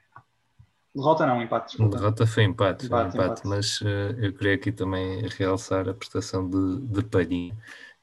[0.94, 1.68] Derrota não, empate.
[1.68, 1.98] Desculpa.
[1.98, 3.46] Derrota foi empate, empate, empate, empate.
[3.46, 7.56] mas uh, eu queria aqui também realçar a prestação de, de Palhinha.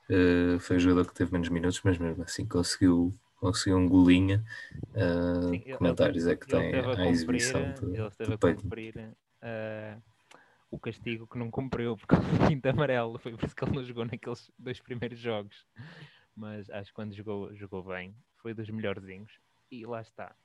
[0.09, 4.43] Uh, foi o jogador que teve menos minutos, mas mesmo assim conseguiu, conseguiu um golinha.
[4.91, 8.55] Uh, Sim, comentários ele, é que tem a, a exibição de, ele esteve de a
[8.55, 9.15] cumprir
[10.73, 13.19] o castigo que não cumpriu por causa do quinto amarelo.
[13.19, 15.67] Foi por isso que ele não jogou naqueles dois primeiros jogos.
[16.35, 19.39] Mas acho que quando jogou, jogou bem, foi dos melhorzinhos.
[19.69, 20.35] E lá está.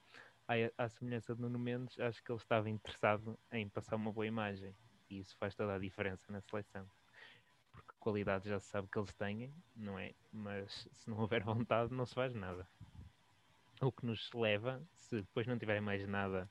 [0.77, 4.75] À, semelhança de Nuno Mendes, acho que ele estava interessado em passar uma boa imagem.
[5.09, 6.87] E isso faz toda a diferença na seleção.
[7.73, 10.13] Porque qualidade já se sabe que eles têm, não é?
[10.31, 12.69] Mas se não houver vontade, não se faz nada.
[13.81, 16.51] O que nos leva, se depois não tiverem mais nada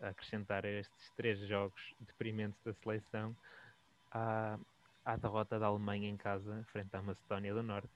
[0.00, 3.34] acrescentar estes três jogos deprimentes da seleção,
[4.10, 4.58] à,
[5.04, 7.88] à derrota da Alemanha em casa frente à Macedónia do Norte.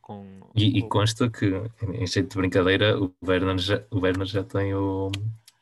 [0.00, 1.46] Com, e, e consta que,
[1.82, 5.12] em jeito de brincadeira, o Werner já, o Werner já tem o,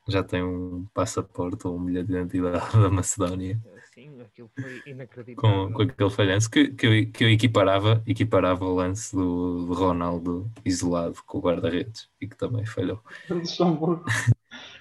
[0.08, 3.60] já tem um passaporte ou um bilhete de identidade da Macedónia.
[4.00, 5.66] Sim, aquilo foi inacreditável.
[5.66, 9.74] Com, com aquele falhanço que, que, eu, que eu equiparava, equiparava o lance do, do
[9.74, 12.98] Ronaldo isolado com o guarda-redes e que também falhou.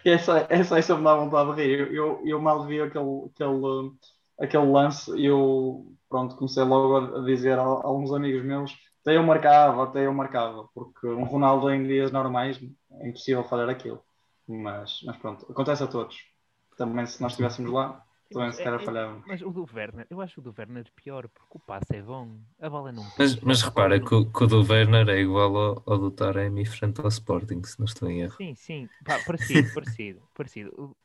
[0.05, 1.93] essa, essa, essa me dá vontade de rir.
[1.93, 3.91] Eu, eu mal vi aquele, aquele,
[4.39, 9.17] aquele lance e eu pronto, comecei logo a dizer a, a alguns amigos meus até
[9.17, 12.59] eu marcava, até eu marcava, porque um Ronaldo em dias normais
[13.01, 14.01] é impossível falhar aquilo.
[14.47, 16.17] Mas, mas pronto, acontece a todos.
[16.77, 19.23] Também se nós estivéssemos lá, também se calhar é, é, falhávamos.
[19.27, 22.37] Mas o do Werner, eu acho o do Werner pior, porque o passe é bom,
[22.61, 23.03] a bola não.
[23.17, 26.65] Mas, mas repara que, o, que o do Werner é igual ao, ao do Taremi
[26.65, 28.35] frente ao Sporting, se não estou em erro.
[28.37, 30.95] Sim, sim, Pá, parecido, parecido, parecido.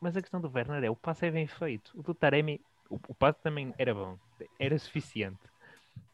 [0.00, 1.90] Mas a questão do Werner é o passe é bem feito.
[1.94, 4.18] O do Taremi, o, o passe também era bom,
[4.58, 5.40] era suficiente.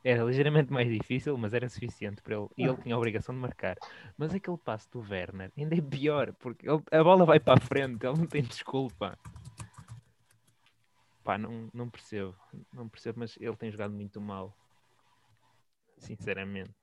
[0.03, 2.49] Era ligeiramente mais difícil, mas era suficiente para ele.
[2.57, 3.77] E ele tinha a obrigação de marcar.
[4.17, 7.61] Mas aquele passo do Werner ainda é pior, porque ele, a bola vai para a
[7.61, 9.19] frente, ele não tem desculpa.
[11.25, 12.35] Pá, não, não percebo.
[12.73, 14.55] Não percebo, mas ele tem jogado muito mal.
[15.99, 16.75] Sinceramente.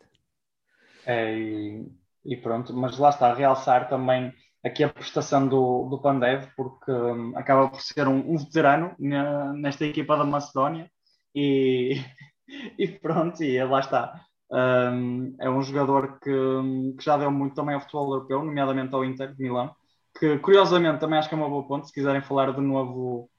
[1.05, 1.91] É, e,
[2.25, 6.91] e pronto, mas lá está, a realçar também aqui a prestação do, do Pandev, porque
[6.91, 10.91] um, acaba por ser um, um veterano na, nesta equipa da Macedónia
[11.33, 12.01] e
[12.77, 14.21] e pronto, e lá está.
[14.49, 16.31] Um, é um jogador que,
[16.97, 19.75] que, já deu muito também ao futebol europeu, nomeadamente ao Inter de Milão,
[20.17, 23.29] que curiosamente também acho que é uma boa ponte, se quiserem falar de novo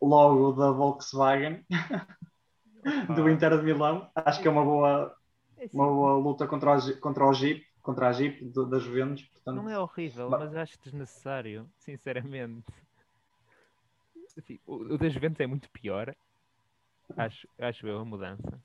[0.00, 1.64] logo da Volkswagen
[3.14, 5.16] do Inter de Milão, acho que é uma boa,
[5.58, 9.22] é uma boa luta contra o, contra o Jeep, contra a Jeep da Juventus.
[9.24, 12.66] Portanto, não é horrível, mas acho desnecessário, sinceramente.
[14.36, 16.14] Assim, o, o da Juventus é muito pior,
[17.16, 18.60] Acho, acho eu a mudança.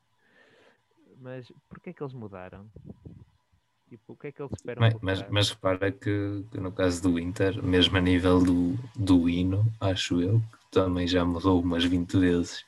[1.17, 2.69] Mas porquê é que eles mudaram?
[3.91, 4.79] Tipo, o que é que eles esperam?
[4.79, 9.27] Mas, mas, mas, repara que, que, no caso do Inter, mesmo a nível do, do
[9.27, 12.63] hino, acho eu, que também já mudou umas 20 vezes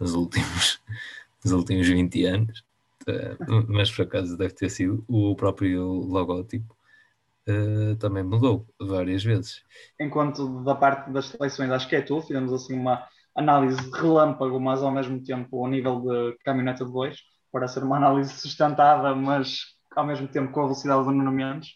[0.00, 0.80] nos últimos,
[1.44, 2.64] nos últimos 20 anos.
[3.02, 6.72] Uh, mas por acaso deve ter sido o próprio logótipo.
[7.48, 9.64] Uh, também mudou várias vezes.
[9.98, 14.84] Enquanto da parte das seleções, acho que é tu, fizemos assim uma, análise relâmpago, mas
[14.84, 17.18] ao mesmo tempo ao nível de caminhoneta de dois,
[17.50, 21.70] para ser uma análise sustentada, mas ao mesmo tempo com a velocidade do Nuno Mendes.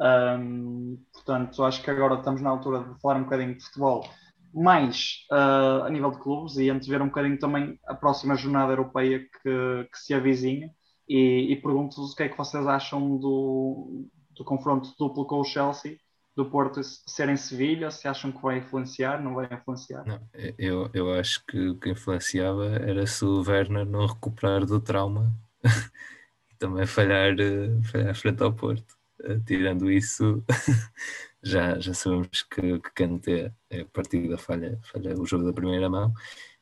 [0.00, 4.08] Um, portanto, acho que agora estamos na altura de falar um bocadinho de futebol,
[4.52, 8.72] mais uh, a nível de clubes e antes ver um bocadinho também a próxima jornada
[8.72, 10.70] europeia que, que se avizinha.
[11.08, 14.06] E, e pergunto-vos o que é que vocês acham do,
[14.36, 15.98] do confronto duplo com o Chelsea
[16.36, 17.90] do Porto ser em Sevilha?
[17.90, 19.22] Se acham que vai influenciar?
[19.22, 20.04] Não vai influenciar?
[20.06, 20.20] Não,
[20.56, 25.34] eu, eu acho que o que influenciava era se o Werner não recuperar do trauma
[26.60, 28.96] também falhar, eh, falhar frente ao Porto.
[29.24, 30.44] Eh, tirando isso,
[31.42, 35.52] já, já sabemos que, que Kanté é a partir da falha, falha o jogo da
[35.52, 36.12] primeira mão.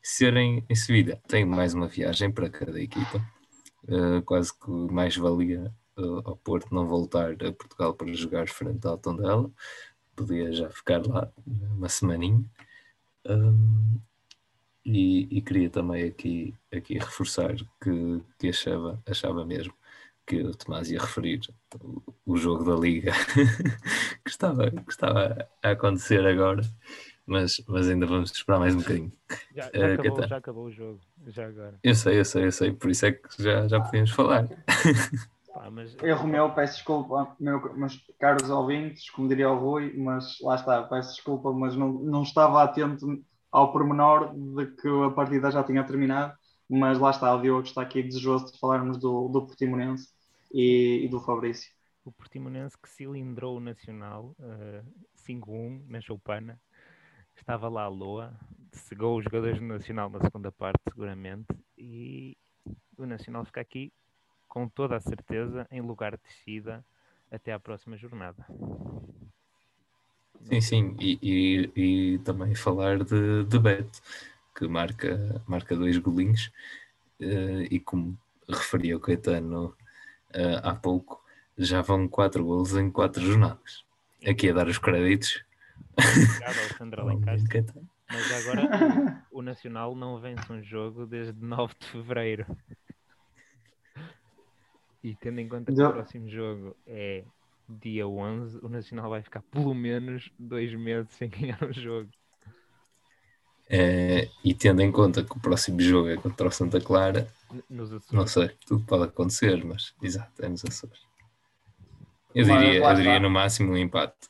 [0.03, 3.19] Serem em Sevilha, tem mais uma viagem para cada equipa,
[3.89, 5.75] uh, quase que mais valia
[6.25, 9.51] ao Porto não voltar a Portugal para jogar frente ao Tondela,
[10.15, 11.31] podia já ficar lá
[11.77, 12.45] uma semaninha.
[13.27, 14.01] Um,
[14.85, 19.75] e, e, queria também aqui, aqui reforçar que, que achava, achava mesmo
[20.29, 21.41] que o Tomás ia referir
[22.27, 23.13] o, jogo da Liga
[24.23, 26.63] que, estava, que estava a acontecer agora,
[27.27, 29.11] mas, mas ainda vamos esperar mais um bocadinho.
[29.57, 31.79] Já, já, uh, acabou, já acabou o jogo, já agora.
[31.83, 34.47] Eu sei, eu sei, eu sei, por isso é que já, já podemos falar.
[35.55, 35.97] Pá, mas...
[36.03, 40.83] Erro meu, peço desculpa, meu, meus caros ouvintes, como diria o Rui, mas lá está,
[40.83, 45.83] peço desculpa, mas não, não estava atento ao pormenor de que a partida já tinha
[45.83, 46.35] terminado,
[46.69, 50.18] mas lá está, o Diogo está aqui desejoso de falarmos do, do Portimonense
[50.53, 51.71] e, e do Fabrício.
[52.05, 54.83] O Portimonense que cilindrou o Nacional uh, eh,
[55.27, 56.59] 5-1 na Choupana,
[57.37, 58.39] estava lá a Loa,
[58.73, 62.37] cegou os jogadores do Nacional na segunda parte, seguramente, e
[62.97, 63.93] o Nacional fica aqui
[64.49, 66.85] com toda a certeza em lugar de descida
[67.31, 68.47] até à próxima jornada.
[70.45, 71.73] Sim, sim, e, e,
[72.15, 74.01] e, também falar de, de Beto,
[74.57, 76.51] que marca, marca dois golinhos,
[77.21, 79.77] uh, e como referia o Caetano
[80.35, 81.23] uh, há pouco,
[81.57, 83.85] já vão quatro golos em quatro jornadas.
[84.27, 85.45] Aqui a dar os créditos.
[85.97, 87.65] Obrigado, Alexandre Alencastre.
[88.09, 92.47] Mas agora o Nacional não vence um jogo desde 9 de Fevereiro.
[95.03, 97.25] E tendo em conta que o próximo jogo é
[97.69, 102.09] dia 11, o Nacional vai ficar pelo menos dois meses sem ganhar um jogo.
[103.71, 107.29] É, e tendo em conta que o próximo jogo é contra o Santa Clara,
[108.11, 111.09] não sei, tudo pode acontecer, mas exato, é nos Açores.
[112.35, 114.29] Eu diria, eu diria no máximo um empate.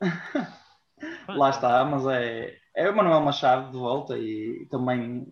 [1.28, 5.26] lá está, mas é, é o Manuel Machado de volta e também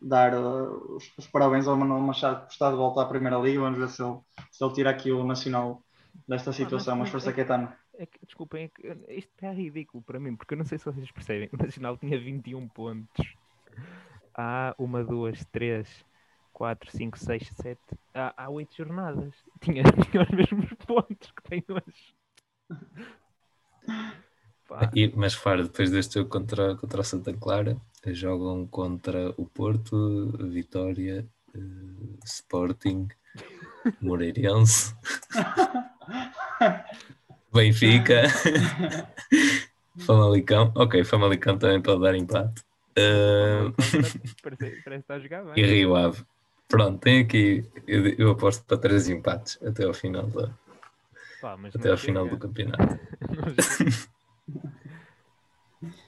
[0.00, 3.60] dar uh, os, os, parabéns ao Manuel Machado por estar de volta à Primeira Liga.
[3.60, 4.18] Vamos ver se ele,
[4.50, 5.82] se ele tira aqui o Nacional
[6.26, 6.96] desta situação.
[6.96, 7.72] mas, mas força, é, Caetano.
[7.98, 10.84] É que, desculpem, é que, isto é ridículo para mim, porque eu não sei se
[10.86, 11.50] vocês percebem.
[11.52, 13.34] O Nacional tinha 21 pontos.
[14.34, 16.04] Há uma, duas, três,
[16.60, 17.80] quatro, cinco, seis, sete.
[18.12, 19.32] Há, há oito jornadas.
[19.62, 22.14] Tinha, tinha os mesmos pontos que tem hoje.
[24.94, 30.30] E, mas fora, depois deste jogo contra, contra a Santa Clara, jogam contra o Porto,
[30.48, 33.08] Vitória, uh, Sporting,
[34.00, 34.94] Moreirense,
[37.52, 38.22] Benfica,
[40.06, 40.72] Famalicão.
[40.76, 42.62] Ok, Famalicão também pode dar empate.
[42.96, 43.74] Uh...
[44.40, 45.54] Parece, parece estar a jogar bem.
[45.56, 46.24] E Rio Ave.
[46.70, 47.64] Pronto, tem aqui.
[47.84, 50.56] Eu, eu aposto para três empates até ao final da.
[51.40, 52.96] Pá, até ao final do campeonato.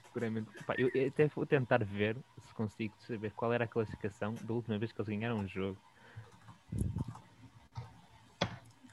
[0.06, 0.48] Seguramente.
[0.64, 4.78] Pá, eu até vou tentar ver se consigo saber qual era a classificação da última
[4.78, 5.76] vez que eles ganharam um jogo.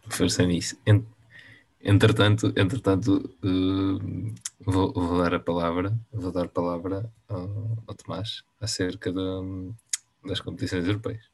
[0.10, 0.76] Força nisso.
[1.82, 8.44] Entretanto, entretanto uh, vou, vou, dar a palavra, vou dar a palavra ao, ao Tomás
[8.60, 9.72] acerca de,
[10.26, 11.29] das competições europeias.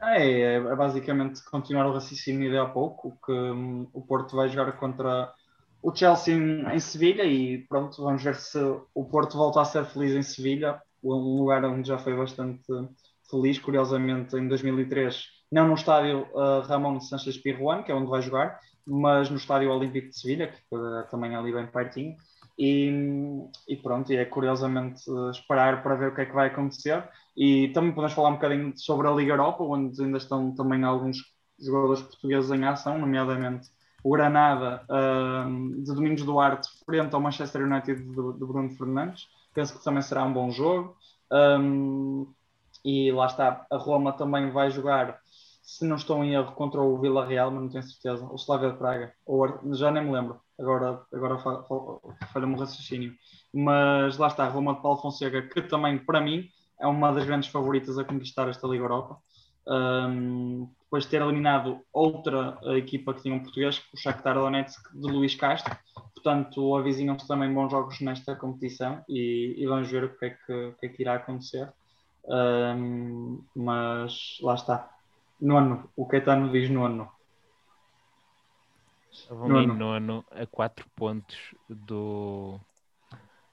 [0.00, 4.72] É, é, basicamente continuar o raciocínio de há pouco, que um, o Porto vai jogar
[4.72, 5.32] contra
[5.82, 8.58] o Chelsea em, em Sevilha e pronto, vamos ver se
[8.94, 12.64] o Porto volta a ser feliz em Sevilha, um lugar onde já foi bastante
[13.28, 18.22] feliz, curiosamente, em 2003, não no estádio uh, Ramon Sanchez Pirruan, que é onde vai
[18.22, 22.16] jogar, mas no estádio Olímpico de Sevilha, que uh, também é ali bem pertinho,
[22.58, 22.90] e,
[23.68, 27.08] e, pronto, e é curiosamente esperar para ver o que é que vai acontecer.
[27.36, 31.18] E também podemos falar um bocadinho sobre a Liga Europa, onde ainda estão também alguns
[31.58, 33.68] jogadores portugueses em ação, nomeadamente
[34.02, 39.26] o Granada uh, de Domingos Duarte frente ao Manchester United de, de, Bruno Fernandes.
[39.54, 40.96] Penso que também será um bom jogo.
[41.30, 42.26] Um,
[42.84, 45.20] e lá está, a Roma também vai jogar,
[45.62, 48.70] se não estou em erro, contra o Vila Real, mas não tenho certeza, o Slavia
[48.70, 53.14] de Praga, ou, já nem me lembro, agora, agora falha-me o raciocínio.
[53.52, 56.48] Mas lá está, Roma de Paulo Fonseca, que também, para mim,
[56.80, 59.18] é uma das grandes favoritas a conquistar esta Liga Europa.
[59.66, 65.06] Um, depois de ter eliminado outra equipa que tinha um português, o Shakhtar Donetsk de
[65.06, 65.76] Luís Castro.
[66.14, 70.52] Portanto, avizinham-se também bons jogos nesta competição e, e, vamos ver o que é que,
[70.52, 71.70] o que, é que irá acontecer.
[72.24, 74.90] Um, mas lá está.
[75.40, 77.08] Nono, o Caetano diz nono.
[79.28, 79.74] Vão nono.
[79.74, 82.60] nono a 4 pontos do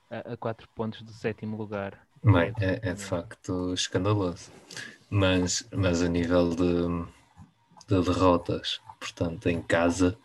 [0.10, 2.06] a 4 pontos do sétimo lugar.
[2.24, 4.52] Bem, é, é de facto escandaloso.
[5.10, 7.06] Mas, mas a nível de,
[7.88, 10.18] de derrotas, portanto, em casa,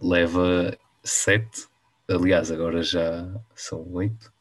[0.00, 1.68] leva 7.
[2.08, 4.32] Aliás, agora já são 8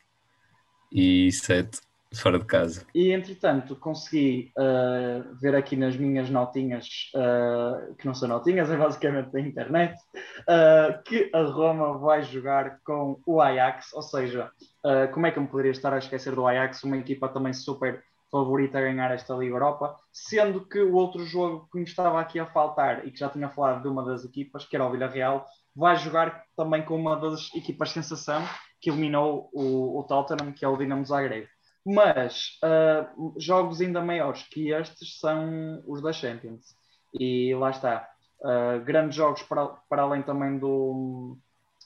[0.92, 1.82] e 7
[2.22, 2.86] fora de casa.
[2.94, 8.78] E entretanto, consegui uh, ver aqui nas minhas notinhas, uh, que não são notinhas, é
[8.78, 14.52] basicamente da internet, uh, que a Roma vai jogar com o Ajax, ou seja,
[15.14, 18.02] como é que eu me poderia estar a esquecer do Ajax, uma equipa também super
[18.32, 22.40] favorita a ganhar esta Liga Europa, sendo que o outro jogo que me estava aqui
[22.40, 25.46] a faltar e que já tinha falado de uma das equipas, que era o Villarreal,
[25.76, 28.44] vai jogar também com uma das equipas sensação
[28.82, 31.48] que eliminou o, o Tottenham, que é o Dinamo Zagreb.
[31.90, 36.76] Mas uh, jogos ainda maiores que estes são os da Champions.
[37.18, 38.10] E lá está.
[38.42, 41.38] Uh, grandes jogos para, para além também do,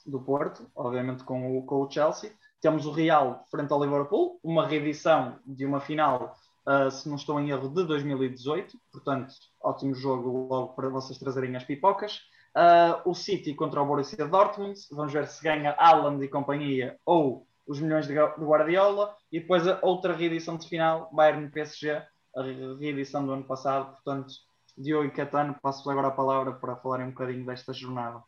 [0.04, 2.32] do Porto, obviamente com o, com o Chelsea.
[2.60, 6.36] Temos o Real frente ao Liverpool, uma reedição de uma final,
[6.68, 8.76] uh, se não estou em erro, de 2018.
[8.91, 9.32] Portanto,
[9.62, 12.22] ótimo jogo logo para vocês trazerem as pipocas.
[12.58, 14.80] Uh, o City contra o Borussia Dortmund.
[14.91, 19.80] Vamos ver se ganha Haaland e companhia ou os milhões de, Guardiola e depois a
[19.82, 22.41] outra reedição de final, Bayern PSG, a
[22.80, 23.93] reedição do ano passado.
[23.93, 24.34] Portanto,
[24.78, 28.22] Diogo e Catano, passo agora a palavra para falarem um bocadinho desta jornada.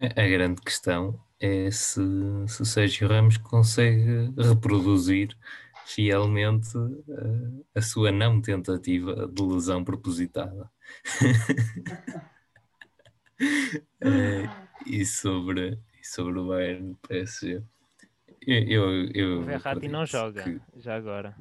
[0.00, 2.02] A grande questão é se,
[2.48, 5.36] se o Sérgio Ramos consegue reproduzir
[5.86, 10.68] fielmente uh, a sua não tentativa de lesão propositada.
[14.02, 17.62] uh, e, sobre, e sobre o Bayern PSG.
[18.46, 20.60] Eu, eu, o Verratti não joga, que...
[20.76, 21.36] já agora.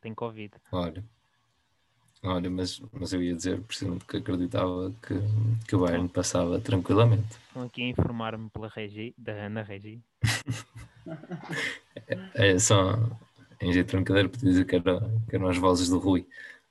[0.00, 0.54] Tem Covid.
[0.72, 1.04] Olha,
[2.22, 5.14] olha mas, mas eu ia dizer precisamente que acreditava que,
[5.68, 7.36] que o Bayern passava tranquilamente.
[7.48, 10.02] Estão aqui a informar-me pela Regi, da Ana Regi.
[12.34, 12.94] é, é só
[13.60, 16.26] em jeito de brincadeira, podia dizer que, era, que eram as vozes do Rui.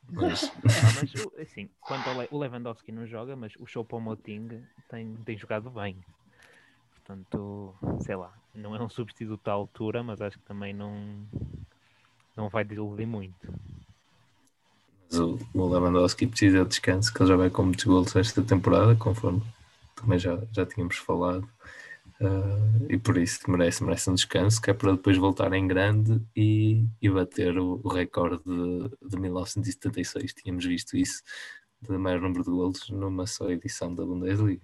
[0.09, 0.51] Mas...
[0.65, 5.37] Ah, mas assim, quanto ao Le o Lewandowski não joga, mas o Choupo-Moting tem, tem
[5.37, 6.03] jogado bem.
[6.91, 11.25] Portanto, sei lá, não é um substituto à altura, mas acho que também não,
[12.35, 13.35] não vai desiludir muito.
[15.09, 18.41] Mas o, o Lewandowski precisa de descanso, que ele já vai com muitos gols esta
[18.41, 19.41] temporada, conforme
[19.95, 21.47] também já, já tínhamos falado.
[22.19, 26.21] Uh, e por isso merece, merece um descanso, que é para depois voltar em grande
[26.35, 30.33] e, e bater o, o recorde de, de 1976.
[30.35, 31.23] Tínhamos visto isso,
[31.81, 34.61] de maior número de golos numa só edição da Bundesliga.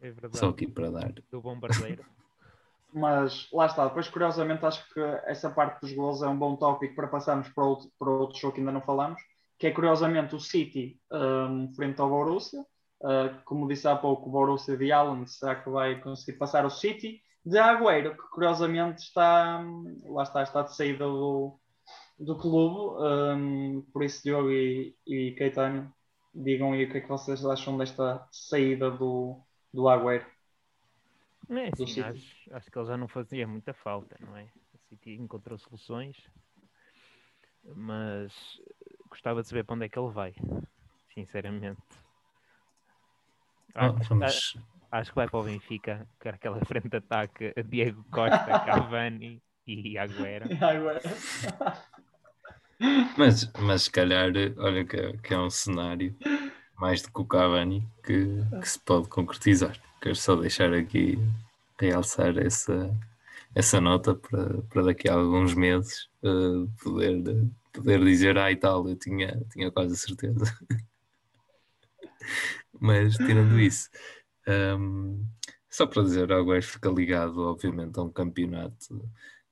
[0.00, 0.38] É verdade.
[0.38, 1.12] Só aqui para dar.
[1.30, 2.04] Do bombardeiro.
[2.92, 6.94] Mas lá está, depois curiosamente acho que essa parte dos gols é um bom tópico
[6.94, 9.20] para passarmos para outro, para outro show que ainda não falamos,
[9.58, 12.64] que é curiosamente o City um, frente ao Borussia
[13.00, 16.70] Uh, como disse há pouco, o Borussia de Allen, será que vai conseguir passar o
[16.70, 17.22] City?
[17.44, 19.64] De Agüero, que curiosamente está,
[20.04, 21.58] lá está, está de saída do,
[22.18, 25.92] do clube, um, por isso Diogo e, e Caetano,
[26.34, 29.40] digam aí o que é que vocês acham desta saída do,
[29.72, 30.26] do Agüero.
[31.50, 34.48] É, sim, acho, acho, que ele já não fazia muita falta, não é?
[34.74, 36.16] O City encontrou soluções,
[37.74, 38.32] mas
[39.08, 40.34] gostava de saber para onde é que ele vai,
[41.14, 41.80] sinceramente.
[43.74, 44.56] Ah, vamos...
[44.90, 49.98] Acho que vai para o Benfica, com aquela frente de ataque Diego Costa, Cavani e
[49.98, 50.46] Agüero.
[53.16, 56.16] mas, mas se calhar, olha que, que é um cenário
[56.78, 59.78] mais do que o Cavani que, que se pode concretizar.
[60.00, 61.18] Quero só deixar aqui
[61.78, 62.94] realçar essa,
[63.54, 68.88] essa nota para, para daqui a alguns meses uh, poder, poder dizer, ah e tal,
[68.88, 70.44] eu tinha, tinha quase certeza.
[72.80, 73.88] Mas tirando isso,
[74.78, 75.24] um,
[75.68, 79.04] só para dizer, o Agüero fica ligado, obviamente, a um campeonato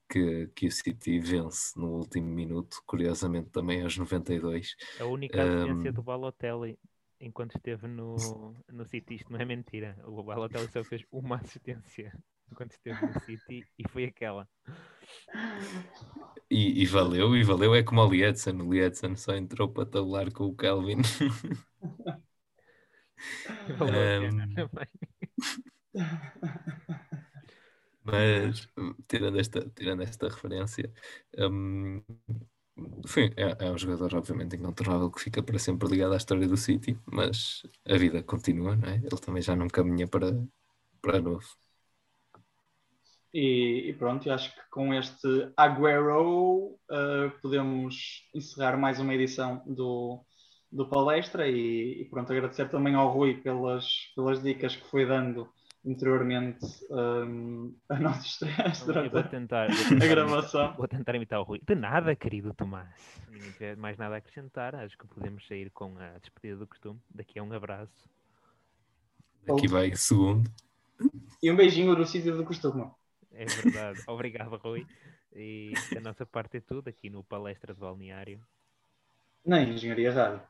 [0.09, 4.77] que, que o City vence no último minuto, curiosamente também aos 92.
[5.01, 6.79] A única assistência um, do Balotelli
[7.21, 8.17] enquanto esteve no,
[8.73, 9.97] no City, isto não é mentira.
[10.05, 12.13] O Balotelli só fez uma assistência
[12.51, 14.49] enquanto esteve no City e foi aquela.
[16.51, 18.61] E, e, valeu, e valeu, é como o Lietzen.
[18.61, 20.99] O Lietzen só entrou para tabular com o Calvin.
[23.81, 24.47] um,
[28.05, 28.69] mas
[29.09, 30.93] tirando esta, tirando esta referência,
[31.39, 32.01] um,
[33.37, 36.99] é, é, um jogador obviamente incontornável que fica para sempre ligado à história do City,
[37.07, 38.97] mas a vida continua, não é?
[38.97, 40.37] Ele também já não caminha para,
[41.01, 41.47] para novo.
[43.33, 50.25] E, e pronto, acho que com este Aguero uh, podemos encerrar mais uma edição do,
[50.71, 55.49] do palestra e, e, pronto, agradecer também ao Rui pelas, pelas dicas que foi dando
[55.87, 60.61] anteriormente um, a nossa estreia durante vou tentar, vou tentar a gravação.
[60.61, 61.61] Imitar, vou tentar imitar o Rui.
[61.67, 63.23] De nada, querido Tomás.
[63.31, 64.75] Ninguém tiver mais nada a acrescentar.
[64.75, 67.01] Acho que podemos sair com a despedida do costume.
[67.15, 68.09] Daqui a um abraço.
[69.47, 70.51] Daqui vai segundo.
[71.43, 72.91] E um beijinho do sítio do costume.
[73.33, 74.03] É verdade.
[74.09, 74.87] Obrigado, Rui.
[75.35, 78.41] E da nossa parte é tudo aqui no Palestra de Balneário.
[79.45, 80.43] Na Engenharia Rádio.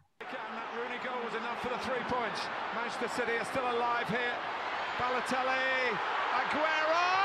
[2.75, 4.56] Manchester City are still alive here.
[4.99, 5.93] Balotelli,
[6.33, 7.16] Aguero!